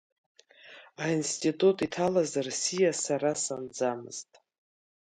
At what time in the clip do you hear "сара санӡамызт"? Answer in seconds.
3.03-4.31